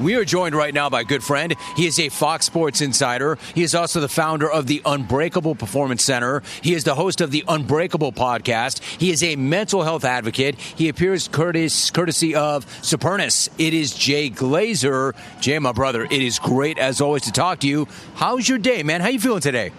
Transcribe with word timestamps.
We 0.00 0.14
are 0.14 0.24
joined 0.24 0.54
right 0.54 0.72
now 0.72 0.88
by 0.88 1.02
a 1.02 1.04
good 1.04 1.22
friend. 1.22 1.54
He 1.76 1.86
is 1.86 2.00
a 2.00 2.08
Fox 2.08 2.46
Sports 2.46 2.80
insider. 2.80 3.36
He 3.54 3.62
is 3.62 3.74
also 3.74 4.00
the 4.00 4.08
founder 4.08 4.50
of 4.50 4.66
the 4.66 4.80
Unbreakable 4.86 5.54
Performance 5.54 6.02
Center. 6.02 6.42
He 6.62 6.72
is 6.72 6.84
the 6.84 6.94
host 6.94 7.20
of 7.20 7.30
the 7.30 7.44
Unbreakable 7.46 8.12
podcast. 8.12 8.82
He 8.98 9.10
is 9.10 9.22
a 9.22 9.36
mental 9.36 9.82
health 9.82 10.06
advocate. 10.06 10.58
He 10.58 10.88
appears 10.88 11.28
courteous, 11.28 11.90
courtesy 11.90 12.34
of 12.34 12.64
Supernus. 12.80 13.50
It 13.58 13.74
is 13.74 13.92
Jay 13.92 14.30
Glazer. 14.30 15.14
Jay, 15.42 15.58
my 15.58 15.72
brother, 15.72 16.04
it 16.04 16.12
is 16.22 16.38
great 16.38 16.78
as 16.78 17.02
always 17.02 17.22
to 17.24 17.32
talk 17.32 17.58
to 17.58 17.68
you. 17.68 17.86
How's 18.14 18.48
your 18.48 18.58
day, 18.58 18.82
man? 18.82 19.02
How 19.02 19.08
you 19.08 19.20
feeling 19.20 19.42
today? 19.42 19.70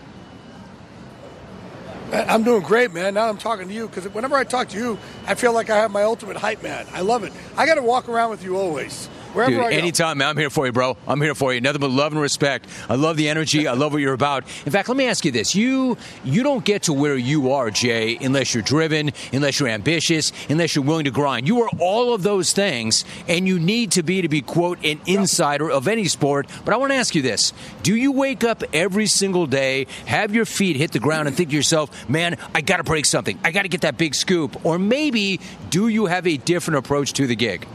I'm 2.14 2.44
doing 2.44 2.62
great, 2.62 2.94
man. 2.94 3.16
Now 3.16 3.28
I'm 3.28 3.38
talking 3.38 3.68
to 3.68 3.74
you 3.74 3.88
because 3.88 4.08
whenever 4.10 4.36
I 4.36 4.44
talk 4.44 4.70
to 4.70 4.78
you, 4.78 5.00
I 5.26 5.34
feel 5.34 5.54
like 5.54 5.72
I 5.72 5.78
have 5.78 5.90
my 5.90 6.04
ultimate 6.04 6.38
hype 6.38 6.62
man. 6.62 6.86
I 6.94 7.02
love 7.02 7.24
it. 7.24 7.34
I 7.58 7.66
got 7.66 7.76
to 7.76 7.82
walk 7.82 8.08
around 8.08 8.30
with 8.30 8.44
you 8.44 8.58
always. 8.58 9.10
Wherever 9.34 9.55
Dude, 9.55 9.73
anytime, 9.73 10.18
man. 10.18 10.27
I'm 10.27 10.38
here 10.38 10.50
for 10.50 10.66
you, 10.66 10.73
bro. 10.73 10.97
I'm 11.07 11.21
here 11.21 11.34
for 11.34 11.54
you. 11.54 11.61
Nothing 11.61 11.79
but 11.79 11.89
love 11.89 12.11
and 12.11 12.21
respect. 12.21 12.68
I 12.89 12.96
love 12.96 13.15
the 13.15 13.29
energy. 13.29 13.65
I 13.65 13.73
love 13.73 13.93
what 13.93 14.01
you're 14.01 14.14
about. 14.14 14.43
In 14.65 14.71
fact, 14.73 14.89
let 14.89 14.97
me 14.97 15.07
ask 15.07 15.23
you 15.23 15.32
this: 15.32 15.56
you 15.56 15.97
you 16.25 16.43
don't 16.43 16.65
get 16.65 16.83
to 16.83 16.93
where 16.93 17.15
you 17.15 17.54
are, 17.54 17.71
Jay, 17.71 18.18
unless 18.20 18.54
you're 18.54 18.64
driven, 18.64 19.11
unless 19.32 19.59
you're 19.59 19.70
ambitious, 19.70 20.33
unless 20.50 20.75
you're 20.75 20.83
willing 20.83 21.06
to 21.06 21.11
grind. 21.11 21.47
You 21.47 21.61
are 21.61 21.70
all 21.79 22.14
of 22.14 22.23
those 22.23 22.51
things, 22.51 23.06
and 23.29 23.47
you 23.47 23.57
need 23.57 23.92
to 23.93 24.04
be 24.04 24.21
to 24.21 24.28
be 24.28 24.42
quote 24.42 24.83
an 24.83 25.00
insider 25.06 25.71
of 25.71 25.87
any 25.87 26.09
sport. 26.09 26.48
But 26.65 26.73
I 26.73 26.78
want 26.78 26.92
to 26.92 26.98
ask 26.98 27.15
you 27.15 27.21
this: 27.21 27.54
Do 27.84 27.95
you 27.95 28.11
wake 28.11 28.43
up 28.43 28.64
every 28.73 29.07
single 29.07 29.48
day, 29.48 29.87
have 30.07 30.36
your 30.36 30.45
feet 30.45 30.75
hit 30.75 30.92
the 30.92 31.00
ground, 31.00 31.29
and 31.29 31.37
think 31.37 31.51
to 31.51 31.56
yourself, 31.56 32.09
"Man, 32.09 32.38
I 32.53 32.59
got 32.59 32.78
to 32.78 32.84
break 32.84 33.06
something. 33.06 33.39
I 33.45 33.52
got 33.52 33.61
to 33.61 33.70
get 33.70 33.81
that 33.81 33.98
big 33.98 34.14
scoop," 34.14 34.66
or 34.66 34.78
maybe 34.78 35.39
do 35.70 35.88
you 35.88 36.08
have 36.08 36.28
a 36.28 36.36
different 36.36 36.80
approach 36.80 37.14
to 37.14 37.28
the 37.28 37.36
gig? 37.36 37.66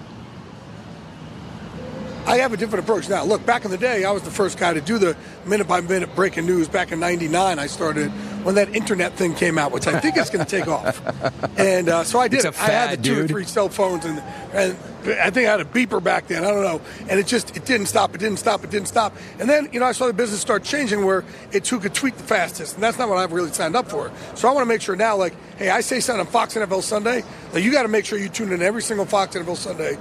I 2.27 2.39
have 2.39 2.53
a 2.53 2.57
different 2.57 2.85
approach 2.85 3.09
now. 3.09 3.25
Look, 3.25 3.47
back 3.47 3.65
in 3.65 3.71
the 3.71 3.79
day, 3.79 4.05
I 4.05 4.11
was 4.11 4.23
the 4.23 4.33
first 4.33 4.59
guy 4.59 4.75
to 4.75 4.81
do 4.81 4.99
the 4.99 5.17
minute 5.45 5.69
by 5.69 5.81
minute 5.81 6.15
breaking 6.17 6.45
news. 6.45 6.67
Back 6.67 6.91
in 6.91 6.99
'99, 6.99 7.59
I 7.61 7.67
started 7.69 8.11
when 8.43 8.57
that 8.57 8.75
internet 8.75 9.13
thing 9.13 9.35
came 9.35 9.59
out, 9.59 9.71
which 9.71 9.87
I 9.87 10.01
think 10.01 10.17
is 10.17 10.29
going 10.29 10.45
to 10.45 10.51
take 10.51 10.69
off. 10.69 11.01
And 11.59 11.89
uh, 11.89 12.05
so 12.05 12.19
I 12.19 12.29
did. 12.29 12.45
It's 12.45 12.45
it. 12.45 12.63
I 12.63 12.71
had 12.71 12.91
the 12.91 12.97
fad, 12.97 13.05
two 13.05 13.25
or 13.25 13.27
three 13.27 13.45
cell 13.45 13.71
phones, 13.71 14.05
and 14.05 14.19
and 14.53 14.77
I 15.19 15.31
think 15.31 15.49
I 15.49 15.53
had 15.53 15.61
a 15.61 15.65
beeper 15.65 16.03
back 16.03 16.27
then. 16.27 16.45
I 16.45 16.49
don't 16.49 16.63
know. 16.63 16.83
And 17.09 17.19
it 17.19 17.27
just 17.27 17.57
it 17.57 17.65
didn't 17.65 17.87
stop. 17.87 18.15
It 18.15 18.19
didn't 18.19 18.39
stop. 18.39 18.63
It 18.63 18.71
didn't 18.71 18.89
stop. 18.89 19.17
And 19.39 19.49
then 19.49 19.71
you 19.73 19.81
know 19.81 19.87
I 19.87 19.93
saw 19.93 20.07
the 20.07 20.13
business 20.13 20.41
start 20.41 20.65
changing 20.65 21.05
where 21.05 21.25
it's 21.51 21.71
who 21.71 21.81
could 21.81 21.95
tweet 21.95 22.17
the 22.17 22.25
fastest, 22.25 22.75
and 22.75 22.83
that's 22.83 22.99
not 22.99 23.09
what 23.09 23.17
I've 23.19 23.33
really 23.33 23.53
signed 23.53 23.75
up 23.75 23.89
for. 23.89 24.11
So 24.35 24.49
I 24.49 24.53
want 24.53 24.65
to 24.65 24.69
make 24.69 24.83
sure 24.83 24.97
now, 24.97 25.17
like, 25.17 25.35
hey, 25.57 25.71
I 25.71 25.81
say 25.81 26.01
something 26.01 26.27
on 26.27 26.31
Fox 26.31 26.55
NFL 26.55 26.83
Sunday, 26.83 27.25
like 27.55 27.65
you 27.65 27.73
got 27.73 27.83
to 27.83 27.89
make 27.89 28.05
sure 28.05 28.19
you 28.19 28.29
tune 28.29 28.53
in 28.53 28.61
every 28.61 28.83
single 28.83 29.07
Fox 29.07 29.35
NFL 29.35 29.57
Sunday. 29.57 29.97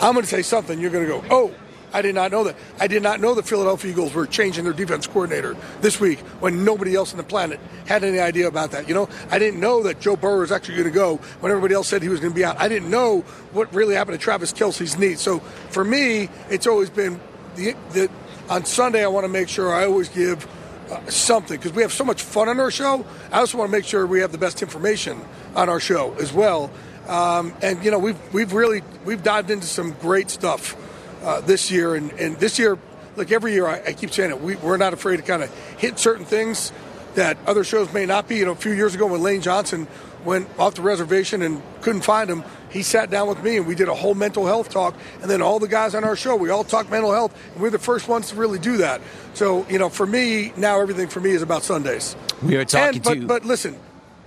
I'm 0.00 0.12
going 0.12 0.24
to 0.24 0.30
say 0.30 0.42
something. 0.42 0.78
You're 0.78 0.90
going 0.90 1.06
to 1.06 1.10
go, 1.10 1.24
oh. 1.30 1.54
I 1.92 2.02
did 2.02 2.14
not 2.14 2.30
know 2.30 2.44
that. 2.44 2.56
I 2.78 2.86
did 2.86 3.02
not 3.02 3.20
know 3.20 3.34
the 3.34 3.42
Philadelphia 3.42 3.90
Eagles 3.90 4.14
were 4.14 4.26
changing 4.26 4.64
their 4.64 4.72
defense 4.72 5.06
coordinator 5.06 5.56
this 5.80 5.98
week 5.98 6.18
when 6.40 6.64
nobody 6.64 6.94
else 6.94 7.12
on 7.12 7.16
the 7.16 7.24
planet 7.24 7.58
had 7.86 8.04
any 8.04 8.18
idea 8.18 8.48
about 8.48 8.72
that. 8.72 8.88
You 8.88 8.94
know, 8.94 9.08
I 9.30 9.38
didn't 9.38 9.60
know 9.60 9.82
that 9.84 10.00
Joe 10.00 10.16
Burrow 10.16 10.40
was 10.40 10.52
actually 10.52 10.76
going 10.76 10.88
to 10.88 10.94
go 10.94 11.16
when 11.40 11.50
everybody 11.50 11.74
else 11.74 11.88
said 11.88 12.02
he 12.02 12.08
was 12.08 12.20
going 12.20 12.32
to 12.32 12.36
be 12.36 12.44
out. 12.44 12.60
I 12.60 12.68
didn't 12.68 12.90
know 12.90 13.20
what 13.52 13.72
really 13.74 13.94
happened 13.94 14.18
to 14.18 14.22
Travis 14.22 14.52
Kelce's 14.52 14.98
knee. 14.98 15.14
So 15.14 15.38
for 15.70 15.84
me, 15.84 16.28
it's 16.50 16.66
always 16.66 16.90
been 16.90 17.20
the, 17.56 17.74
the 17.92 18.10
on 18.50 18.64
Sunday. 18.64 19.02
I 19.02 19.08
want 19.08 19.24
to 19.24 19.28
make 19.28 19.48
sure 19.48 19.72
I 19.72 19.86
always 19.86 20.08
give 20.08 20.46
uh, 20.90 21.04
something 21.06 21.56
because 21.56 21.72
we 21.72 21.82
have 21.82 21.92
so 21.92 22.04
much 22.04 22.22
fun 22.22 22.48
on 22.48 22.60
our 22.60 22.70
show. 22.70 23.04
I 23.32 23.40
also 23.40 23.58
want 23.58 23.70
to 23.70 23.76
make 23.76 23.84
sure 23.84 24.06
we 24.06 24.20
have 24.20 24.32
the 24.32 24.38
best 24.38 24.62
information 24.62 25.20
on 25.54 25.68
our 25.68 25.80
show 25.80 26.14
as 26.14 26.32
well. 26.32 26.70
Um, 27.06 27.54
and 27.62 27.82
you 27.82 27.90
know, 27.90 27.98
we've 27.98 28.18
we've 28.34 28.52
really 28.52 28.82
we've 29.06 29.22
dived 29.22 29.50
into 29.50 29.66
some 29.66 29.92
great 29.92 30.28
stuff 30.28 30.76
uh, 31.22 31.40
this 31.40 31.70
year, 31.70 31.94
and, 31.94 32.12
and 32.12 32.36
this 32.38 32.58
year, 32.58 32.78
like 33.16 33.32
every 33.32 33.52
year, 33.52 33.66
I, 33.66 33.82
I 33.88 33.92
keep 33.92 34.10
saying 34.10 34.30
it, 34.30 34.40
we, 34.40 34.56
we're 34.56 34.76
not 34.76 34.92
afraid 34.92 35.16
to 35.16 35.22
kind 35.22 35.42
of 35.42 35.54
hit 35.78 35.98
certain 35.98 36.24
things 36.24 36.72
that 37.14 37.36
other 37.46 37.64
shows 37.64 37.92
may 37.92 38.06
not 38.06 38.28
be. 38.28 38.36
You 38.36 38.44
know, 38.46 38.52
a 38.52 38.56
few 38.56 38.72
years 38.72 38.94
ago 38.94 39.06
when 39.06 39.20
Lane 39.22 39.40
Johnson 39.40 39.88
went 40.24 40.48
off 40.58 40.74
the 40.74 40.82
reservation 40.82 41.42
and 41.42 41.62
couldn't 41.80 42.02
find 42.02 42.28
him, 42.28 42.44
he 42.70 42.82
sat 42.82 43.10
down 43.10 43.28
with 43.28 43.42
me 43.42 43.56
and 43.56 43.66
we 43.66 43.74
did 43.74 43.88
a 43.88 43.94
whole 43.94 44.14
mental 44.14 44.46
health 44.46 44.68
talk. 44.68 44.94
And 45.22 45.30
then 45.30 45.40
all 45.42 45.58
the 45.58 45.68
guys 45.68 45.94
on 45.94 46.04
our 46.04 46.16
show, 46.16 46.36
we 46.36 46.50
all 46.50 46.64
talk 46.64 46.90
mental 46.90 47.12
health, 47.12 47.36
and 47.54 47.62
we're 47.62 47.70
the 47.70 47.78
first 47.78 48.08
ones 48.08 48.30
to 48.30 48.36
really 48.36 48.58
do 48.58 48.78
that. 48.78 49.00
So, 49.34 49.66
you 49.68 49.78
know, 49.78 49.88
for 49.88 50.06
me, 50.06 50.52
now 50.56 50.80
everything 50.80 51.08
for 51.08 51.20
me 51.20 51.30
is 51.30 51.42
about 51.42 51.62
Sundays. 51.62 52.14
We 52.42 52.56
are 52.56 52.64
talking 52.64 52.96
And- 52.96 53.04
but, 53.04 53.14
to 53.14 53.26
But 53.26 53.44
listen, 53.44 53.76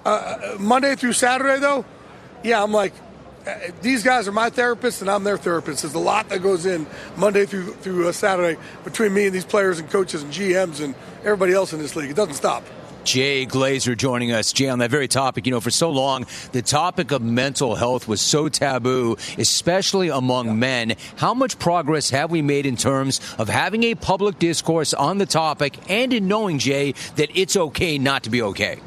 uh, 0.05 0.55
Monday 0.59 0.95
through 0.95 1.13
Saturday, 1.13 1.59
though, 1.59 1.85
yeah, 2.43 2.63
I'm 2.63 2.71
like, 2.71 2.93
uh, 2.93 3.10
these 3.81 4.03
guys 4.03 4.27
are 4.27 4.31
my 4.31 4.49
therapists 4.49 5.01
and 5.01 5.09
I'm 5.09 5.23
their 5.23 5.37
therapist. 5.37 5.81
There's 5.83 5.93
a 5.93 5.99
lot 5.99 6.29
that 6.29 6.39
goes 6.39 6.65
in 6.65 6.85
Monday 7.17 7.45
through 7.45 7.73
through 7.73 8.07
uh, 8.07 8.11
Saturday 8.11 8.59
between 8.83 9.13
me 9.13 9.25
and 9.25 9.35
these 9.35 9.45
players 9.45 9.79
and 9.79 9.89
coaches 9.89 10.23
and 10.23 10.31
GMs 10.31 10.83
and 10.83 10.95
everybody 11.23 11.53
else 11.53 11.73
in 11.73 11.79
this 11.79 11.95
league. 11.95 12.09
It 12.09 12.15
doesn't 12.15 12.35
stop. 12.35 12.63
Jay 13.03 13.45
Glazer 13.47 13.97
joining 13.97 14.31
us. 14.31 14.53
Jay, 14.53 14.69
on 14.69 14.79
that 14.79 14.91
very 14.91 15.07
topic, 15.07 15.45
you 15.47 15.51
know, 15.51 15.59
for 15.59 15.71
so 15.71 15.89
long, 15.89 16.27
the 16.51 16.61
topic 16.61 17.11
of 17.11 17.21
mental 17.21 17.75
health 17.75 18.07
was 18.07 18.21
so 18.21 18.47
taboo, 18.47 19.17
especially 19.37 20.09
among 20.09 20.59
men. 20.59 20.95
How 21.15 21.33
much 21.33 21.57
progress 21.57 22.11
have 22.11 22.29
we 22.29 22.41
made 22.41 22.65
in 22.65 22.75
terms 22.75 23.19
of 23.39 23.49
having 23.49 23.83
a 23.83 23.95
public 23.95 24.37
discourse 24.37 24.93
on 24.93 25.17
the 25.17 25.25
topic 25.25 25.77
and 25.89 26.13
in 26.13 26.27
knowing, 26.27 26.59
Jay, 26.59 26.93
that 27.15 27.29
it's 27.35 27.57
okay 27.57 27.97
not 27.97 28.23
to 28.23 28.29
be 28.29 28.41
okay? 28.43 28.79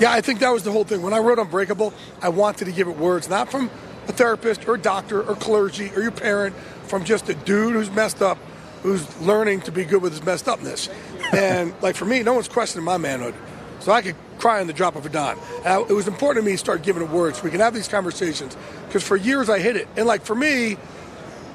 Yeah, 0.00 0.12
I 0.12 0.20
think 0.20 0.40
that 0.40 0.50
was 0.52 0.64
the 0.64 0.72
whole 0.72 0.84
thing. 0.84 1.02
When 1.02 1.14
I 1.14 1.18
wrote 1.18 1.38
Unbreakable, 1.38 1.94
I 2.20 2.28
wanted 2.28 2.64
to 2.66 2.72
give 2.72 2.88
it 2.88 2.96
words, 2.96 3.28
not 3.28 3.50
from 3.50 3.70
a 4.08 4.12
therapist 4.12 4.66
or 4.68 4.74
a 4.74 4.78
doctor 4.80 5.22
or 5.22 5.34
clergy 5.36 5.90
or 5.94 6.02
your 6.02 6.10
parent, 6.10 6.54
from 6.86 7.04
just 7.04 7.28
a 7.28 7.34
dude 7.34 7.74
who's 7.74 7.90
messed 7.90 8.20
up, 8.20 8.36
who's 8.82 9.04
learning 9.20 9.62
to 9.62 9.72
be 9.72 9.84
good 9.84 10.02
with 10.02 10.12
his 10.12 10.22
messed 10.24 10.48
upness. 10.48 10.88
And 11.32 11.74
like 11.82 11.96
for 11.96 12.04
me, 12.04 12.22
no 12.22 12.34
one's 12.34 12.46
questioning 12.48 12.84
my 12.84 12.96
manhood. 12.96 13.34
So 13.80 13.90
I 13.90 14.02
could 14.02 14.14
cry 14.38 14.60
on 14.60 14.66
the 14.68 14.72
drop 14.72 14.94
of 14.94 15.04
a 15.04 15.08
dime. 15.08 15.38
I- 15.64 15.80
it 15.80 15.88
was 15.92 16.06
important 16.06 16.44
to 16.44 16.46
me 16.48 16.52
to 16.52 16.58
start 16.58 16.82
giving 16.82 17.02
it 17.02 17.08
words 17.10 17.38
so 17.38 17.44
we 17.44 17.50
can 17.50 17.58
have 17.60 17.74
these 17.74 17.88
conversations. 17.88 18.56
Because 18.86 19.02
for 19.02 19.16
years 19.16 19.48
I 19.50 19.58
hid 19.58 19.74
it. 19.74 19.88
And 19.96 20.06
like 20.06 20.22
for 20.24 20.34
me, 20.36 20.76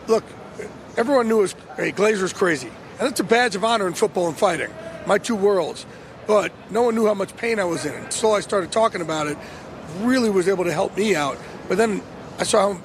look, 0.08 0.24
everyone 0.98 1.28
knew 1.30 1.40
it 1.40 1.42
was, 1.44 1.56
hey, 1.78 1.92
Glazer's 1.94 2.34
crazy. 2.34 2.70
And 3.00 3.08
it's 3.08 3.20
a 3.22 3.24
badge 3.24 3.56
of 3.56 3.64
honor 3.64 3.88
in 3.88 3.94
football 3.94 4.28
and 4.28 4.38
fighting, 4.38 4.72
my 5.06 5.18
two 5.18 5.36
worlds. 5.36 5.86
But 6.30 6.52
no 6.70 6.84
one 6.84 6.94
knew 6.94 7.08
how 7.08 7.16
much 7.16 7.36
pain 7.38 7.60
I 7.60 7.64
was 7.64 7.88
in. 7.88 7.96
Until 7.96 8.34
I 8.34 8.42
started 8.42 8.72
talking 8.72 9.02
about 9.02 9.26
it, 9.26 9.36
really 10.02 10.30
was 10.30 10.48
able 10.48 10.64
to 10.66 10.72
help 10.72 10.96
me 10.96 11.16
out. 11.16 11.40
But 11.68 11.80
then 11.80 12.04
I 12.38 12.44
saw 12.44 12.74
how 12.74 12.82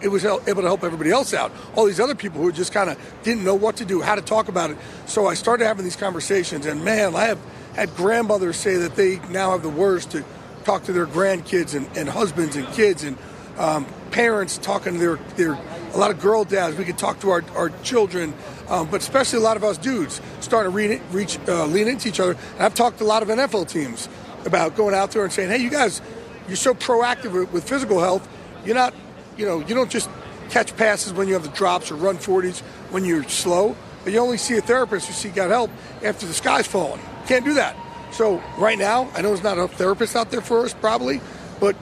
it 0.00 0.06
was 0.06 0.24
able 0.24 0.62
to 0.62 0.68
help 0.68 0.84
everybody 0.84 1.10
else 1.10 1.34
out. 1.34 1.50
All 1.74 1.86
these 1.86 1.98
other 1.98 2.14
people 2.14 2.40
who 2.40 2.52
just 2.52 2.72
kind 2.72 2.88
of 2.88 2.96
didn't 3.24 3.42
know 3.42 3.56
what 3.56 3.78
to 3.78 3.84
do, 3.84 4.00
how 4.00 4.14
to 4.14 4.22
talk 4.22 4.46
about 4.46 4.70
it. 4.70 4.76
So 5.06 5.26
I 5.26 5.34
started 5.34 5.64
having 5.64 5.82
these 5.82 5.96
conversations, 5.96 6.66
and 6.66 6.84
man, 6.84 7.16
I 7.16 7.24
have 7.24 7.40
had 7.74 7.96
grandmothers 7.96 8.58
say 8.58 8.76
that 8.76 8.94
they 8.94 9.18
now 9.28 9.50
have 9.50 9.62
the 9.62 9.70
words 9.70 10.06
to 10.06 10.24
talk 10.62 10.84
to 10.84 10.92
their 10.92 11.08
grandkids 11.08 11.74
and, 11.74 11.88
and 11.96 12.08
husbands 12.08 12.54
and 12.54 12.64
kids 12.68 13.02
and 13.02 13.18
um, 13.58 13.86
parents 14.12 14.56
talking 14.56 14.92
to 14.92 14.98
their, 15.00 15.16
their 15.34 15.58
a 15.94 15.98
lot 15.98 16.10
of 16.10 16.20
girl 16.20 16.44
dads. 16.44 16.76
We 16.76 16.84
could 16.84 16.98
talk 16.98 17.20
to 17.20 17.30
our, 17.30 17.44
our 17.56 17.70
children, 17.82 18.34
um, 18.68 18.90
but 18.90 19.00
especially 19.00 19.38
a 19.38 19.42
lot 19.42 19.56
of 19.56 19.64
us 19.64 19.78
dudes 19.78 20.20
starting 20.40 20.72
to 20.72 20.76
re- 20.76 21.00
reach 21.12 21.38
uh, 21.48 21.66
lean 21.66 21.88
into 21.88 22.08
each 22.08 22.20
other. 22.20 22.32
And 22.54 22.62
I've 22.62 22.74
talked 22.74 22.98
to 22.98 23.04
a 23.04 23.06
lot 23.06 23.22
of 23.22 23.28
NFL 23.28 23.68
teams 23.68 24.08
about 24.44 24.76
going 24.76 24.94
out 24.94 25.12
there 25.12 25.24
and 25.24 25.32
saying, 25.32 25.50
"Hey, 25.50 25.58
you 25.58 25.70
guys, 25.70 26.02
you're 26.48 26.56
so 26.56 26.74
proactive 26.74 27.32
with, 27.32 27.52
with 27.52 27.68
physical 27.68 28.00
health. 28.00 28.28
You're 28.64 28.74
not, 28.74 28.94
you 29.36 29.46
know, 29.46 29.60
you 29.60 29.74
don't 29.74 29.90
just 29.90 30.10
catch 30.50 30.76
passes 30.76 31.12
when 31.12 31.28
you 31.28 31.34
have 31.34 31.42
the 31.42 31.50
drops 31.50 31.90
or 31.90 31.94
run 31.96 32.16
40s 32.16 32.60
when 32.90 33.04
you're 33.04 33.24
slow. 33.24 33.76
But 34.02 34.12
you 34.12 34.18
only 34.18 34.36
see 34.36 34.56
a 34.56 34.60
therapist 34.60 35.06
who 35.06 35.14
seek 35.14 35.38
out 35.38 35.50
help 35.50 35.70
after 36.02 36.26
the 36.26 36.34
sky's 36.34 36.66
falling. 36.66 37.00
Can't 37.26 37.44
do 37.44 37.54
that. 37.54 37.76
So 38.12 38.42
right 38.58 38.78
now, 38.78 39.08
I 39.14 39.22
know 39.22 39.28
there's 39.28 39.42
not 39.42 39.56
enough 39.56 39.76
therapists 39.76 40.14
out 40.14 40.30
there 40.30 40.42
for 40.42 40.64
us, 40.64 40.74
probably, 40.74 41.20
but 41.58 41.74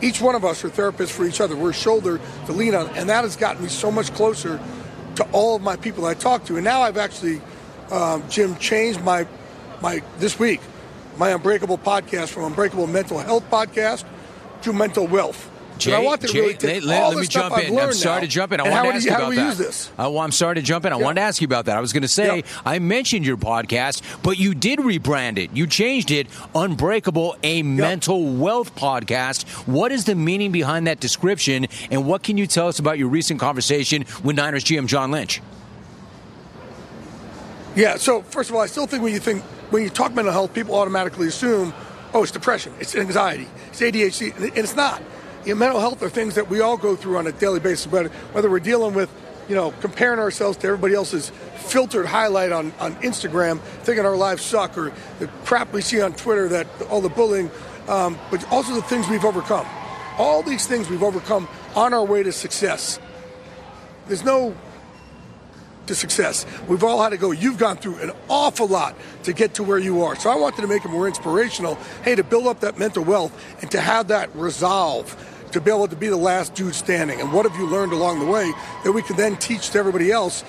each 0.00 0.20
one 0.20 0.34
of 0.34 0.44
us 0.44 0.64
are 0.64 0.68
therapists 0.68 1.10
for 1.10 1.24
each 1.24 1.40
other. 1.40 1.56
We're 1.56 1.70
a 1.70 1.74
shoulder 1.74 2.20
to 2.46 2.52
lean 2.52 2.74
on, 2.74 2.88
and 2.90 3.08
that 3.08 3.24
has 3.24 3.36
gotten 3.36 3.62
me 3.62 3.68
so 3.68 3.90
much 3.90 4.12
closer 4.14 4.60
to 5.16 5.24
all 5.32 5.56
of 5.56 5.62
my 5.62 5.76
people 5.76 6.04
I 6.04 6.14
talk 6.14 6.44
to. 6.46 6.56
And 6.56 6.64
now 6.64 6.82
I've 6.82 6.98
actually, 6.98 7.40
um, 7.90 8.24
Jim, 8.28 8.56
changed 8.56 9.00
my 9.02 9.26
my 9.80 10.02
this 10.18 10.38
week 10.38 10.60
my 11.18 11.30
Unbreakable 11.30 11.78
podcast 11.78 12.28
from 12.28 12.44
Unbreakable 12.44 12.86
Mental 12.86 13.18
Health 13.18 13.48
podcast 13.50 14.04
to 14.62 14.72
Mental 14.72 15.06
Wealth. 15.06 15.50
Jay, 15.78 15.94
I 15.94 15.98
want 16.00 16.20
to 16.22 16.28
Jay, 16.28 16.40
really 16.40 16.54
take 16.54 16.84
let, 16.84 17.02
all 17.02 17.10
let 17.10 17.18
me 17.18 17.26
jump 17.26 17.54
I've 17.54 17.64
in. 17.68 17.78
I'm 17.78 17.92
sorry 17.92 18.16
now, 18.16 18.20
to 18.22 18.26
jump 18.28 18.52
in. 18.52 18.60
I 18.60 18.64
and 18.64 18.72
wanted 18.74 18.88
to 18.88 18.96
ask 18.96 19.04
you- 19.06 19.12
about 19.14 19.34
that. 19.34 19.46
use 19.46 19.58
this? 19.58 19.90
I, 19.98 20.06
well, 20.08 20.20
I'm 20.20 20.32
sorry 20.32 20.54
to 20.56 20.62
jump 20.62 20.84
in. 20.86 20.92
I 20.92 20.98
Yeah. 20.98 21.04
wanted 21.04 21.16
to 21.16 21.26
ask 21.26 21.40
you 21.40 21.44
about 21.46 21.66
that. 21.66 21.76
I 21.76 21.80
was 21.80 21.92
going 21.92 22.02
to 22.02 22.08
say, 22.08 22.36
Yeah. 22.38 22.42
I 22.64 22.78
mentioned 22.78 23.26
your 23.26 23.36
podcast, 23.36 24.00
but 24.22 24.38
you 24.38 24.54
did 24.54 24.78
rebrand 24.78 25.38
it. 25.38 25.50
You 25.54 25.66
changed 25.66 26.10
it, 26.10 26.28
Unbreakable, 26.54 27.36
a 27.42 27.62
mental 27.62 28.24
wealth 28.24 28.74
podcast. 28.74 29.46
What 29.66 29.92
is 29.92 30.04
the 30.06 30.14
meaning 30.14 30.52
behind 30.52 30.86
that 30.86 31.00
description, 31.00 31.66
and 31.90 32.06
what 32.06 32.22
can 32.22 32.38
you 32.38 32.46
tell 32.46 32.68
us 32.68 32.78
about 32.78 32.98
your 32.98 33.08
recent 33.08 33.38
conversation 33.40 34.04
with 34.24 34.36
Niners 34.36 34.64
GM 34.64 34.86
John 34.86 35.10
Lynch? 35.10 35.42
Yeah. 37.74 37.96
So 37.96 38.22
first 38.22 38.48
of 38.50 38.56
all, 38.56 38.62
I 38.62 38.66
still 38.66 38.86
think 38.86 39.02
when 39.02 39.12
you 39.12 39.20
think 39.20 39.42
when 39.70 39.82
you 39.82 39.90
talk 39.90 40.14
mental 40.14 40.32
health, 40.32 40.54
people 40.54 40.74
automatically 40.76 41.26
assume, 41.28 41.74
oh, 42.14 42.22
it's 42.22 42.32
depression, 42.32 42.72
it's 42.80 42.94
anxiety, 42.94 43.48
it's 43.68 43.80
ADHD, 43.80 44.34
and 44.36 44.56
it's 44.56 44.76
not. 44.76 45.02
You 45.46 45.54
know, 45.54 45.60
mental 45.60 45.78
health 45.78 46.02
are 46.02 46.08
things 46.08 46.34
that 46.34 46.50
we 46.50 46.60
all 46.60 46.76
go 46.76 46.96
through 46.96 47.18
on 47.18 47.28
a 47.28 47.32
daily 47.32 47.60
basis, 47.60 47.86
whether, 47.86 48.08
whether 48.32 48.50
we're 48.50 48.58
dealing 48.58 48.94
with 48.94 49.08
you 49.48 49.54
know, 49.54 49.70
comparing 49.80 50.18
ourselves 50.18 50.56
to 50.58 50.66
everybody 50.66 50.94
else's 50.94 51.30
filtered 51.54 52.04
highlight 52.04 52.50
on, 52.50 52.72
on 52.80 52.96
Instagram, 52.96 53.60
thinking 53.60 54.04
our 54.04 54.16
lives 54.16 54.42
suck, 54.42 54.76
or 54.76 54.92
the 55.20 55.28
crap 55.44 55.72
we 55.72 55.82
see 55.82 56.00
on 56.00 56.12
Twitter 56.14 56.48
that 56.48 56.66
all 56.90 57.00
the 57.00 57.08
bullying, 57.08 57.48
um, 57.86 58.18
but 58.28 58.44
also 58.50 58.74
the 58.74 58.82
things 58.82 59.08
we've 59.08 59.24
overcome. 59.24 59.64
All 60.18 60.42
these 60.42 60.66
things 60.66 60.90
we've 60.90 61.04
overcome 61.04 61.48
on 61.76 61.94
our 61.94 62.04
way 62.04 62.24
to 62.24 62.32
success. 62.32 62.98
There's 64.08 64.24
no 64.24 64.52
to 65.86 65.94
success. 65.94 66.44
We've 66.66 66.82
all 66.82 67.00
had 67.00 67.10
to 67.10 67.16
go. 67.16 67.30
You've 67.30 67.58
gone 67.58 67.76
through 67.76 67.98
an 67.98 68.10
awful 68.28 68.66
lot 68.66 68.96
to 69.22 69.32
get 69.32 69.54
to 69.54 69.62
where 69.62 69.78
you 69.78 70.02
are. 70.02 70.16
So 70.16 70.30
I 70.30 70.34
wanted 70.34 70.62
to 70.62 70.66
make 70.66 70.84
it 70.84 70.88
more 70.88 71.06
inspirational. 71.06 71.76
Hey, 72.02 72.16
to 72.16 72.24
build 72.24 72.48
up 72.48 72.60
that 72.60 72.76
mental 72.76 73.04
wealth 73.04 73.32
and 73.62 73.70
to 73.70 73.80
have 73.80 74.08
that 74.08 74.34
resolve 74.34 75.14
to 75.52 75.60
be 75.60 75.70
able 75.70 75.88
to 75.88 75.96
be 75.96 76.08
the 76.08 76.16
last 76.16 76.54
dude 76.54 76.74
standing. 76.74 77.20
And 77.20 77.32
what 77.32 77.48
have 77.48 77.58
you 77.58 77.66
learned 77.66 77.92
along 77.92 78.20
the 78.20 78.26
way 78.26 78.52
that 78.84 78.92
we 78.92 79.02
can 79.02 79.16
then 79.16 79.36
teach 79.36 79.70
to 79.70 79.78
everybody 79.78 80.10
else? 80.10 80.44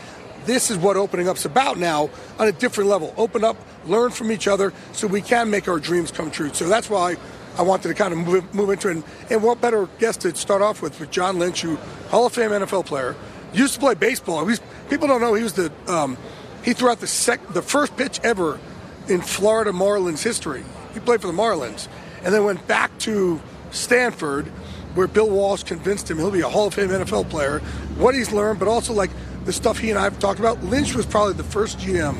This 0.45 0.71
is 0.71 0.77
what 0.77 0.95
opening 0.95 1.27
up's 1.27 1.45
about 1.45 1.77
now 1.77 2.09
on 2.39 2.47
a 2.47 2.51
different 2.51 2.89
level. 2.89 3.13
Open 3.17 3.43
up, 3.43 3.57
learn 3.85 4.11
from 4.11 4.31
each 4.31 4.47
other 4.47 4.73
so 4.93 5.07
we 5.07 5.21
can 5.21 5.49
make 5.49 5.67
our 5.67 5.79
dreams 5.79 6.11
come 6.11 6.31
true. 6.31 6.53
So 6.53 6.69
that's 6.69 6.89
why 6.89 7.17
I 7.57 7.63
wanted 7.63 7.89
to 7.89 7.93
kind 7.95 8.13
of 8.13 8.19
move, 8.19 8.53
move 8.53 8.69
into 8.69 8.89
it. 8.89 8.91
And, 8.95 9.03
and 9.29 9.43
what 9.43 9.59
better 9.59 9.87
guest 9.99 10.21
to 10.21 10.35
start 10.35 10.61
off 10.61 10.81
with 10.81 10.99
with 10.99 11.11
John 11.11 11.39
Lynch, 11.39 11.61
who 11.61 11.75
Hall 12.09 12.25
of 12.25 12.33
Fame 12.33 12.51
NFL 12.51 12.85
player, 12.85 13.15
used 13.53 13.73
to 13.73 13.79
play 13.79 13.95
baseball. 13.95 14.49
People 14.89 15.07
don't 15.07 15.21
know 15.21 15.33
he 15.33 15.43
was 15.43 15.53
the 15.53 15.71
um, 15.87 16.17
he 16.63 16.73
threw 16.73 16.89
out 16.89 16.99
the 16.99 17.07
sec, 17.07 17.45
the 17.49 17.61
first 17.61 17.97
pitch 17.97 18.19
ever 18.23 18.59
in 19.07 19.21
Florida 19.21 19.71
Marlins 19.71 20.23
history. 20.23 20.63
He 20.93 20.99
played 20.99 21.21
for 21.21 21.27
the 21.27 21.33
Marlins, 21.33 21.87
and 22.23 22.33
then 22.33 22.43
went 22.43 22.67
back 22.67 22.97
to 22.99 23.41
Stanford 23.71 24.51
where 24.97 25.07
Bill 25.07 25.29
Walsh 25.29 25.61
convinced 25.61 26.09
him 26.09 26.17
he'll 26.17 26.31
be 26.31 26.41
a 26.41 26.49
Hall 26.49 26.67
of 26.67 26.73
Fame 26.73 26.89
NFL 26.89 27.29
player, 27.29 27.59
what 27.97 28.15
he's 28.15 28.31
learned, 28.31 28.57
but 28.57 28.67
also 28.67 28.93
like 28.93 29.11
the 29.45 29.53
stuff 29.53 29.77
he 29.77 29.91
and 29.91 29.99
I 29.99 30.03
have 30.03 30.17
talked 30.17 30.39
about. 30.39 30.63
Lynch 30.63 30.95
was 30.95 31.05
probably 31.05 31.33
the 31.33 31.43
first 31.43 31.77
GM 31.77 32.15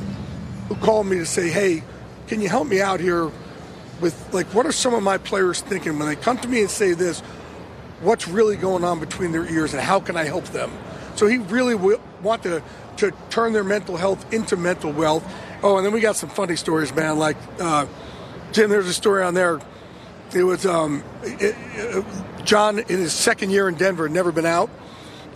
who 0.68 0.76
called 0.76 1.08
me 1.08 1.18
to 1.18 1.26
say, 1.26 1.50
hey, 1.50 1.84
can 2.28 2.40
you 2.40 2.50
help 2.50 2.68
me 2.68 2.80
out 2.80 3.00
here 3.00 3.32
with 4.00 4.32
like 4.32 4.46
what 4.54 4.68
are 4.68 4.72
some 4.72 4.94
of 4.94 5.02
my 5.02 5.18
players 5.18 5.62
thinking 5.62 5.98
when 5.98 6.08
they 6.08 6.16
come 6.16 6.38
to 6.38 6.48
me 6.48 6.62
and 6.62 6.70
say 6.70 6.94
this? 6.94 7.22
What's 8.02 8.28
really 8.28 8.58
going 8.58 8.84
on 8.84 9.00
between 9.00 9.32
their 9.32 9.46
ears 9.46 9.74
and 9.74 9.82
how 9.82 10.00
can 10.00 10.16
I 10.16 10.26
help 10.26 10.46
them? 10.46 10.72
So 11.16 11.26
he 11.26 11.40
really 11.40 11.74
will 11.74 12.00
want 12.22 12.44
to 12.44 12.62
to 12.98 13.12
turn 13.32 13.54
their 13.54 13.64
mental 13.64 13.98
health 13.98 14.32
into 14.32 14.56
mental 14.56 14.92
wealth. 14.92 15.24
Oh, 15.64 15.78
and 15.78 15.86
then 15.86 15.94
we 15.94 16.00
got 16.00 16.16
some 16.16 16.30
funny 16.30 16.56
stories, 16.56 16.94
man. 16.94 17.18
Like 17.18 17.38
uh, 17.60 17.88
Jim, 18.52 18.70
there's 18.70 18.88
a 18.88 18.94
story 18.94 19.24
on 19.24 19.34
there. 19.34 19.60
It 20.34 20.44
was 20.44 20.66
um, 20.66 21.04
it, 21.24 21.56
it, 21.76 22.06
John 22.44 22.80
in 22.80 22.86
his 22.86 23.14
second 23.14 23.52
year 23.52 23.70
in 23.70 23.76
Denver 23.76 24.04
had 24.04 24.12
never 24.12 24.32
been 24.32 24.46
out, 24.46 24.70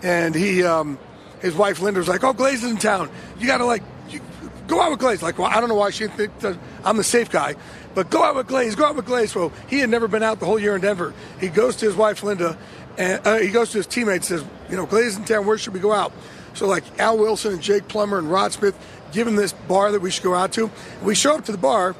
and 0.03 0.35
he 0.35 0.63
um, 0.63 0.99
his 1.41 1.55
wife 1.55 1.79
Linda 1.79 1.99
was 1.99 2.07
like, 2.07 2.23
"Oh, 2.23 2.33
Glaze 2.33 2.63
is 2.63 2.71
in 2.71 2.77
town. 2.77 3.09
You 3.39 3.47
got 3.47 3.59
to 3.59 3.65
like 3.65 3.83
you, 4.09 4.19
go 4.67 4.81
out 4.81 4.91
with 4.91 4.99
Glaze." 4.99 5.21
Like, 5.21 5.37
well, 5.37 5.47
I 5.47 5.59
don't 5.59 5.69
know 5.69 5.75
why 5.75 5.91
she 5.91 6.07
thinks 6.07 6.45
I'm 6.83 6.97
the 6.97 7.03
safe 7.03 7.29
guy, 7.29 7.55
but 7.95 8.09
go 8.09 8.23
out 8.23 8.35
with 8.35 8.47
Glaze. 8.47 8.75
Go 8.75 8.85
out 8.85 8.95
with 8.95 9.05
Glaze. 9.05 9.33
Well, 9.33 9.51
he 9.67 9.79
had 9.79 9.89
never 9.89 10.07
been 10.07 10.23
out 10.23 10.39
the 10.39 10.45
whole 10.45 10.59
year 10.59 10.75
in 10.75 10.81
Denver. 10.81 11.13
He 11.39 11.47
goes 11.47 11.77
to 11.77 11.85
his 11.85 11.95
wife 11.95 12.21
Linda, 12.23 12.57
and 12.97 13.25
uh, 13.25 13.37
he 13.37 13.49
goes 13.49 13.71
to 13.71 13.77
his 13.77 13.87
teammates. 13.87 14.27
Says, 14.27 14.43
"You 14.69 14.75
know, 14.75 14.85
Glaze 14.85 15.13
is 15.13 15.17
in 15.17 15.25
town. 15.25 15.45
Where 15.45 15.57
should 15.57 15.73
we 15.73 15.79
go 15.79 15.93
out?" 15.93 16.11
So 16.53 16.67
like 16.67 16.83
Al 16.99 17.17
Wilson 17.17 17.53
and 17.53 17.61
Jake 17.61 17.87
Plummer 17.87 18.17
and 18.17 18.29
Rod 18.29 18.51
Smith 18.51 18.77
give 19.11 19.27
him 19.27 19.35
this 19.35 19.53
bar 19.53 19.91
that 19.91 20.01
we 20.01 20.11
should 20.11 20.23
go 20.23 20.33
out 20.33 20.51
to. 20.53 20.69
We 21.01 21.15
show 21.15 21.35
up 21.35 21.45
to 21.45 21.51
the 21.51 21.57
bar, 21.57 21.95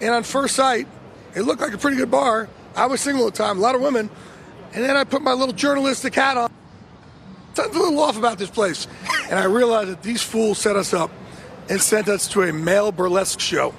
and 0.00 0.14
on 0.14 0.22
first 0.22 0.54
sight, 0.54 0.86
it 1.34 1.42
looked 1.42 1.60
like 1.60 1.72
a 1.72 1.78
pretty 1.78 1.96
good 1.96 2.10
bar. 2.10 2.48
I 2.76 2.86
was 2.86 3.00
single 3.00 3.26
at 3.26 3.34
the 3.34 3.42
time, 3.42 3.58
a 3.58 3.60
lot 3.60 3.74
of 3.74 3.80
women. 3.80 4.10
And 4.74 4.84
then 4.84 4.96
I 4.96 5.04
put 5.04 5.22
my 5.22 5.32
little 5.32 5.54
journalistic 5.54 6.14
hat 6.14 6.36
on. 6.36 6.50
Something's 7.54 7.76
a 7.76 7.78
little 7.80 8.00
off 8.00 8.16
about 8.16 8.38
this 8.38 8.50
place. 8.50 8.86
And 9.30 9.38
I 9.38 9.44
realized 9.44 9.90
that 9.90 10.02
these 10.02 10.22
fools 10.22 10.58
set 10.58 10.76
us 10.76 10.94
up 10.94 11.10
and 11.68 11.80
sent 11.80 12.08
us 12.08 12.28
to 12.28 12.42
a 12.42 12.52
male 12.52 12.92
burlesque 12.92 13.40
show. 13.40 13.74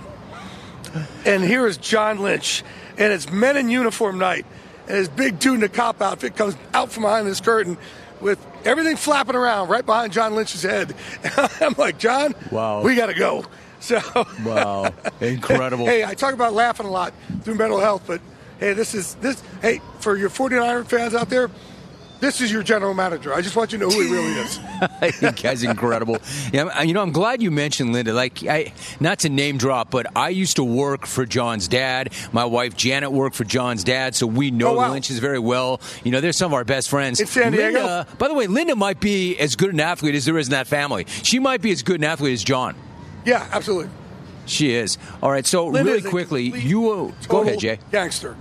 And 1.25 1.44
here 1.44 1.68
is 1.68 1.78
John 1.78 2.19
Lynch, 2.19 2.63
and 2.98 3.13
it's 3.13 3.31
men 3.31 3.57
in 3.57 3.69
uniform 3.69 4.18
night. 4.18 4.46
And 4.88 4.98
his 4.98 5.07
big 5.07 5.40
dude 5.40 5.56
in 5.56 5.63
a 5.63 5.69
cop 5.69 6.01
outfit 6.01 6.36
comes 6.36 6.57
out 6.74 6.92
from 6.92 7.04
behind 7.04 7.28
this 7.28 7.40
curtain 7.40 7.78
with 8.19 8.44
everything 8.66 8.98
flapping 8.98 9.36
around 9.36 9.69
right 9.69 9.86
behind 9.86 10.12
John 10.12 10.36
Lynch's 10.36 10.63
head. 10.63 10.96
I'm 11.62 11.75
like, 11.78 12.00
John, 12.00 12.34
wow, 12.51 12.81
we 12.81 12.96
got 12.96 13.07
to 13.07 13.13
go. 13.13 13.46
So, 13.79 14.01
wow, 14.45 14.93
incredible. 15.21 15.85
hey, 15.87 16.03
I 16.03 16.13
talk 16.13 16.33
about 16.33 16.53
laughing 16.53 16.85
a 16.85 16.91
lot 16.91 17.13
through 17.43 17.55
mental 17.55 17.79
health, 17.79 18.03
but 18.05 18.21
hey, 18.59 18.73
this 18.73 18.93
is 18.93 19.15
this. 19.15 19.41
Hey, 19.61 19.81
for 19.99 20.17
your 20.17 20.29
49er 20.29 20.85
fans 20.85 21.15
out 21.15 21.29
there, 21.29 21.49
this 22.19 22.41
is 22.41 22.51
your 22.51 22.63
general 22.63 22.93
manager. 22.93 23.33
I 23.33 23.41
just 23.41 23.55
want 23.55 23.71
you 23.71 23.77
to 23.77 23.85
know 23.85 23.91
who 23.91 24.01
he 24.01 24.11
really 24.11 24.33
is. 24.33 24.59
you 25.21 25.31
guys 25.31 25.63
incredible. 25.63 26.17
Yeah, 26.51 26.81
you 26.81 26.93
know, 26.93 27.01
I'm 27.01 27.13
glad 27.13 27.41
you 27.41 27.49
mentioned 27.51 27.93
Linda. 27.93 28.13
Like, 28.13 28.43
I 28.45 28.73
not 28.99 29.19
to 29.19 29.29
name 29.29 29.57
drop, 29.57 29.89
but 29.89 30.05
I 30.17 30.29
used 30.29 30.57
to 30.57 30.63
work 30.63 31.05
for 31.05 31.25
John's 31.25 31.67
dad. 31.67 32.13
My 32.33 32.45
wife 32.45 32.75
Janet 32.75 33.11
worked 33.11 33.35
for 33.35 33.45
John's 33.45 33.83
dad, 33.83 34.15
so 34.15 34.27
we 34.27 34.51
know 34.51 34.69
oh, 34.69 34.73
wow. 34.73 34.87
the 34.87 34.93
Lynches 34.93 35.19
very 35.19 35.39
well. 35.39 35.79
You 36.03 36.11
know, 36.11 36.19
they're 36.19 36.33
some 36.33 36.51
of 36.51 36.53
our 36.53 36.65
best 36.65 36.89
friends. 36.89 37.21
In 37.21 37.27
San 37.27 37.53
Diego. 37.53 37.79
Linda, 37.79 38.07
by 38.17 38.27
the 38.27 38.33
way, 38.33 38.47
Linda 38.47 38.75
might 38.75 38.99
be 38.99 39.37
as 39.37 39.55
good 39.55 39.73
an 39.73 39.79
athlete 39.79 40.15
as 40.15 40.25
there 40.25 40.37
is 40.37 40.47
in 40.47 40.51
that 40.51 40.67
family. 40.67 41.05
She 41.23 41.39
might 41.39 41.61
be 41.61 41.71
as 41.71 41.83
good 41.83 42.01
an 42.01 42.03
athlete 42.03 42.33
as 42.33 42.43
John. 42.43 42.75
Yeah, 43.29 43.47
absolutely. 43.51 43.91
She 44.47 44.73
is. 44.73 44.97
All 45.21 45.29
right, 45.29 45.45
so 45.45 45.67
Linda 45.67 45.91
really 45.91 46.09
quickly, 46.09 46.45
you 46.45 47.13
go 47.27 47.41
ahead, 47.41 47.59
Jay. 47.59 47.79
Gangster. 47.91 48.35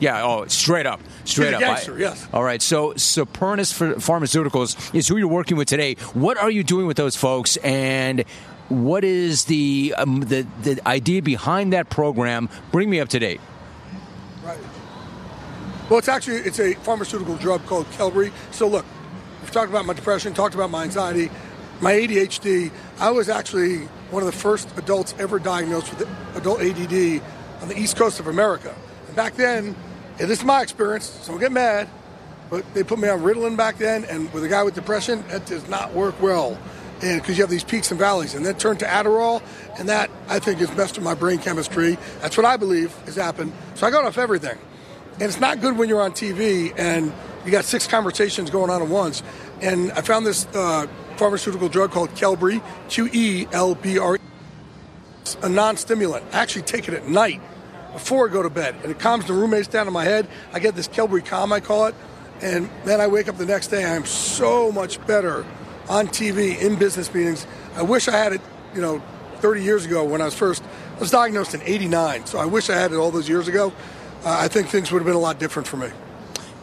Yeah, 0.00 0.22
oh, 0.22 0.46
straight 0.46 0.86
up. 0.86 1.00
Straight 1.24 1.54
up. 1.54 1.60
Gangster, 1.60 1.96
I, 1.96 2.00
yes. 2.00 2.28
All 2.32 2.44
right, 2.44 2.60
so 2.60 2.92
Supernus 2.92 3.72
Pharmaceuticals 3.96 4.94
is 4.94 5.08
who 5.08 5.16
you're 5.16 5.26
working 5.26 5.56
with 5.56 5.66
today. 5.66 5.94
What 6.12 6.36
are 6.36 6.50
you 6.50 6.62
doing 6.62 6.86
with 6.86 6.98
those 6.98 7.16
folks, 7.16 7.56
and 7.58 8.24
what 8.68 9.02
is 9.02 9.46
the 9.46 9.94
um, 9.96 10.20
the, 10.20 10.46
the 10.62 10.86
idea 10.86 11.22
behind 11.22 11.72
that 11.72 11.88
program? 11.88 12.50
Bring 12.70 12.90
me 12.90 13.00
up 13.00 13.08
to 13.08 13.18
date. 13.18 13.40
Right. 14.44 14.58
Well, 15.88 15.98
it's 15.98 16.08
actually 16.08 16.40
it's 16.40 16.60
a 16.60 16.74
pharmaceutical 16.74 17.36
drug 17.36 17.64
called 17.64 17.86
Qelbree. 17.92 18.30
So 18.50 18.68
look, 18.68 18.84
we've 19.40 19.50
talked 19.50 19.70
about 19.70 19.86
my 19.86 19.94
depression, 19.94 20.34
talked 20.34 20.54
about 20.54 20.70
my 20.70 20.84
anxiety, 20.84 21.30
my 21.80 21.92
ADHD. 21.92 22.70
I 22.98 23.10
was 23.10 23.28
actually 23.28 23.78
one 24.10 24.22
of 24.22 24.26
the 24.26 24.38
first 24.38 24.68
adults 24.76 25.14
ever 25.18 25.38
diagnosed 25.38 25.90
with 25.90 26.08
adult 26.34 26.60
ADD 26.60 27.22
on 27.62 27.68
the 27.68 27.76
east 27.76 27.96
coast 27.96 28.20
of 28.20 28.26
America. 28.26 28.74
And 29.06 29.16
back 29.16 29.34
then, 29.34 29.76
and 30.18 30.28
this 30.28 30.40
is 30.40 30.44
my 30.44 30.62
experience, 30.62 31.06
so 31.06 31.32
don't 31.32 31.40
get 31.40 31.52
mad, 31.52 31.88
but 32.50 32.64
they 32.74 32.82
put 32.82 32.98
me 32.98 33.08
on 33.08 33.20
Ritalin 33.20 33.56
back 33.56 33.78
then, 33.78 34.04
and 34.04 34.32
with 34.32 34.42
a 34.44 34.48
guy 34.48 34.62
with 34.62 34.74
depression, 34.74 35.24
that 35.28 35.46
does 35.46 35.68
not 35.68 35.92
work 35.92 36.20
well. 36.20 36.58
And 37.02 37.20
because 37.20 37.38
you 37.38 37.44
have 37.44 37.50
these 37.50 37.62
peaks 37.62 37.90
and 37.92 38.00
valleys, 38.00 38.34
and 38.34 38.44
then 38.44 38.56
turned 38.56 38.80
to 38.80 38.86
Adderall, 38.86 39.42
and 39.78 39.88
that 39.88 40.10
I 40.28 40.40
think 40.40 40.60
is 40.60 40.74
messed 40.76 40.96
with 40.96 41.04
my 41.04 41.14
brain 41.14 41.38
chemistry. 41.38 41.96
That's 42.20 42.36
what 42.36 42.46
I 42.46 42.56
believe 42.56 42.92
has 43.04 43.14
happened. 43.14 43.52
So 43.76 43.86
I 43.86 43.90
got 43.90 44.04
off 44.04 44.18
everything, 44.18 44.58
and 45.14 45.22
it's 45.22 45.38
not 45.38 45.60
good 45.60 45.76
when 45.76 45.88
you're 45.88 46.00
on 46.00 46.12
TV 46.12 46.72
and 46.76 47.12
you 47.44 47.52
got 47.52 47.64
six 47.64 47.86
conversations 47.86 48.50
going 48.50 48.70
on 48.70 48.82
at 48.82 48.88
once. 48.88 49.22
And 49.62 49.90
I 49.92 50.02
found 50.02 50.26
this 50.26 50.46
uh, 50.54 50.86
pharmaceutical 51.18 51.68
drug 51.68 51.90
called 51.90 52.10
Qelbree, 52.10 52.62
Q 52.88 53.48
L 53.52 53.74
B 53.74 53.98
R. 53.98 54.18
It's 55.22 55.36
a 55.42 55.48
non-stimulant. 55.48 56.24
I 56.32 56.38
actually 56.38 56.62
take 56.62 56.88
it 56.88 56.94
at 56.94 57.06
night 57.06 57.42
before 57.92 58.28
I 58.28 58.32
go 58.32 58.42
to 58.42 58.50
bed, 58.50 58.76
and 58.82 58.90
it 58.90 58.98
calms 58.98 59.26
the 59.26 59.34
roommates 59.34 59.68
down 59.68 59.86
in 59.86 59.92
my 59.92 60.04
head. 60.04 60.28
I 60.52 60.60
get 60.60 60.74
this 60.74 60.88
Qelbree 60.88 61.24
calm, 61.24 61.52
I 61.52 61.60
call 61.60 61.86
it, 61.86 61.94
and 62.40 62.70
then 62.84 63.00
I 63.00 63.08
wake 63.08 63.28
up 63.28 63.36
the 63.36 63.46
next 63.46 63.68
day. 63.68 63.84
I'm 63.84 64.06
so 64.06 64.70
much 64.70 65.04
better 65.06 65.44
on 65.88 66.06
TV 66.06 66.58
in 66.60 66.76
business 66.76 67.12
meetings. 67.12 67.46
I 67.74 67.82
wish 67.82 68.08
I 68.08 68.16
had 68.16 68.32
it, 68.32 68.40
you 68.74 68.80
know, 68.80 69.02
30 69.40 69.62
years 69.62 69.84
ago 69.84 70.04
when 70.04 70.20
I 70.20 70.26
was 70.26 70.34
first. 70.34 70.62
I 70.96 71.00
was 71.00 71.10
diagnosed 71.10 71.54
in 71.54 71.62
'89, 71.62 72.26
so 72.26 72.38
I 72.38 72.46
wish 72.46 72.70
I 72.70 72.76
had 72.76 72.92
it 72.92 72.96
all 72.96 73.10
those 73.10 73.28
years 73.28 73.48
ago. 73.48 73.72
Uh, 74.24 74.36
I 74.40 74.48
think 74.48 74.68
things 74.68 74.90
would 74.90 74.98
have 74.98 75.06
been 75.06 75.14
a 75.14 75.20
lot 75.20 75.38
different 75.38 75.68
for 75.68 75.76
me. 75.76 75.88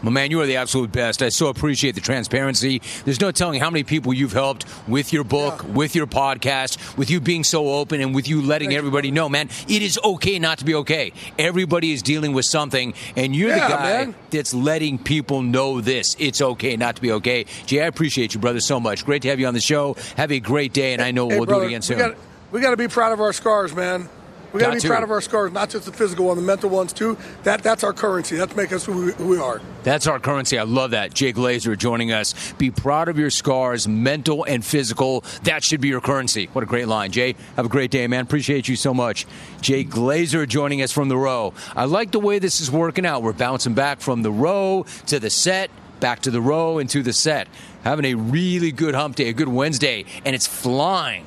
Well, 0.05 0.11
man, 0.11 0.29
you 0.29 0.39
are 0.39 0.45
the 0.45 0.57
absolute 0.57 0.91
best. 0.91 1.23
I 1.23 1.29
so 1.29 1.47
appreciate 1.47 1.95
the 1.95 2.01
transparency. 2.01 2.79
There's 3.05 3.19
no 3.19 3.31
telling 3.31 3.59
how 3.59 3.71
many 3.71 3.83
people 3.83 4.13
you've 4.13 4.33
helped 4.33 4.65
with 4.87 5.11
your 5.11 5.23
book, 5.23 5.63
Yeah. 5.63 5.73
with 5.73 5.95
your 5.95 6.05
podcast, 6.05 6.95
with 6.95 7.09
you 7.09 7.19
being 7.19 7.43
so 7.43 7.69
open, 7.69 8.01
and 8.01 8.13
with 8.13 8.27
you 8.27 8.43
letting 8.43 8.67
Thank 8.67 8.73
you, 8.73 8.77
everybody 8.77 9.09
know, 9.09 9.27
man, 9.29 9.49
it 9.67 9.81
is 9.81 9.97
okay 10.03 10.37
not 10.37 10.59
to 10.59 10.65
be 10.65 10.75
okay. 10.75 11.11
Everybody 11.39 11.91
is 11.91 12.03
dealing 12.03 12.33
with 12.33 12.45
something, 12.45 12.93
and 13.15 13.35
you're 13.35 13.49
Yeah, 13.49 13.67
the 13.67 13.73
guy 13.73 13.83
man. 14.05 14.15
that's 14.29 14.53
letting 14.53 14.99
people 14.99 15.41
know 15.41 15.81
this. 15.81 16.15
It's 16.19 16.39
okay 16.39 16.77
not 16.77 16.97
to 16.97 17.01
be 17.01 17.11
okay. 17.13 17.47
Jay, 17.65 17.81
I 17.81 17.87
appreciate 17.87 18.35
you, 18.35 18.39
brother, 18.39 18.59
so 18.59 18.79
much. 18.79 19.05
Great 19.05 19.23
to 19.23 19.29
have 19.29 19.39
you 19.39 19.47
on 19.47 19.55
the 19.55 19.59
show. 19.59 19.95
Have 20.17 20.31
a 20.31 20.39
great 20.39 20.71
day, 20.71 20.93
and 20.93 21.01
I 21.01 21.09
know 21.09 21.27
Hey, 21.27 21.37
we'll 21.37 21.47
brother, 21.47 21.61
do 21.61 21.65
it 21.65 21.69
again 21.69 21.81
soon. 21.81 22.15
We 22.51 22.61
got 22.61 22.69
to 22.69 22.77
be 22.77 22.87
proud 22.87 23.11
of 23.11 23.19
our 23.21 23.33
scars, 23.33 23.73
man. 23.73 24.07
We 24.55 24.61
got 24.61 24.73
to 24.73 24.81
be 24.81 24.87
proud 24.87 25.03
of 25.03 25.11
our 25.11 25.19
scars, 25.19 25.51
not 25.51 25.69
just 25.69 25.85
the 25.85 25.91
physical 25.91 26.27
one, 26.27 26.37
the 26.37 26.41
mental 26.41 26.69
ones 26.69 26.93
too. 26.93 27.17
That 27.43 27.61
that's 27.61 27.83
our 27.83 27.91
currency. 27.91 28.37
That's 28.37 28.55
make 28.55 28.71
us 28.71 28.85
who 28.85 29.07
we, 29.07 29.11
who 29.11 29.27
we 29.27 29.37
are. 29.37 29.59
That's 29.83 30.07
our 30.07 30.17
currency. 30.17 30.57
I 30.57 30.63
love 30.63 30.91
that. 30.91 31.13
Jake 31.13 31.35
Glazer 31.35 31.77
joining 31.77 32.13
us. 32.13 32.53
Be 32.53 32.71
proud 32.71 33.09
of 33.09 33.19
your 33.19 33.29
scars, 33.29 33.85
mental 33.85 34.45
and 34.45 34.63
physical. 34.63 35.25
That 35.43 35.61
should 35.61 35.81
be 35.81 35.89
your 35.89 35.99
currency. 35.99 36.47
What 36.53 36.63
a 36.63 36.67
great 36.67 36.87
line. 36.87 37.11
Jay, 37.11 37.35
have 37.57 37.65
a 37.65 37.69
great 37.69 37.91
day, 37.91 38.07
man. 38.07 38.21
Appreciate 38.21 38.69
you 38.69 38.77
so 38.77 38.93
much. 38.93 39.25
Jay 39.59 39.83
Glazer 39.83 40.47
joining 40.47 40.81
us 40.81 40.93
from 40.93 41.09
the 41.09 41.17
row. 41.17 41.53
I 41.75 41.83
like 41.83 42.11
the 42.11 42.21
way 42.21 42.39
this 42.39 42.61
is 42.61 42.71
working 42.71 43.05
out. 43.05 43.23
We're 43.23 43.33
bouncing 43.33 43.73
back 43.73 43.99
from 43.99 44.21
the 44.21 44.31
row 44.31 44.85
to 45.07 45.19
the 45.19 45.29
set 45.29 45.69
back 45.99 46.21
to 46.21 46.31
the 46.31 46.41
row 46.41 46.77
and 46.77 46.89
to 46.89 47.03
the 47.03 47.13
set. 47.13 47.49
Having 47.83 48.05
a 48.05 48.13
really 48.15 48.71
good 48.71 48.95
hump 48.95 49.17
day, 49.17 49.29
a 49.29 49.33
good 49.33 49.49
Wednesday, 49.49 50.05
and 50.23 50.33
it's 50.33 50.47
flying 50.47 51.25